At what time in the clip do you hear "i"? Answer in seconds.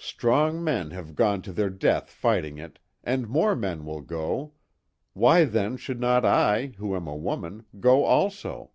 6.24-6.74